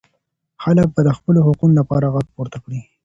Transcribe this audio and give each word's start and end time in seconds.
خلګ 0.63 0.87
به 0.95 1.01
د 1.07 1.09
خپلو 1.17 1.39
حقونو 1.47 1.73
لپاره 1.79 2.05
ږغ 2.13 2.25
پورته 2.35 2.57
کړي. 2.63 2.79